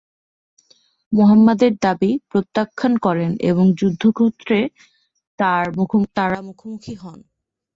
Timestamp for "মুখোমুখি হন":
6.47-7.19